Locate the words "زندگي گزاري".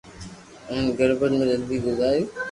1.51-2.23